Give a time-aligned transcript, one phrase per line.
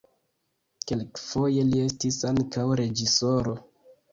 [0.91, 3.59] Kelkfoje li estis ankaŭ reĝisoro.